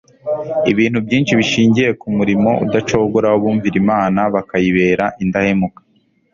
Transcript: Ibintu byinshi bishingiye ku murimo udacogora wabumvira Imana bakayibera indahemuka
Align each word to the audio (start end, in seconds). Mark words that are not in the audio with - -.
Ibintu 0.71 0.99
byinshi 1.05 1.31
bishingiye 1.39 1.89
ku 1.99 2.07
murimo 2.17 2.51
udacogora 2.65 3.27
wabumvira 3.33 3.75
Imana 3.83 4.21
bakayibera 4.33 5.05
indahemuka 5.23 5.79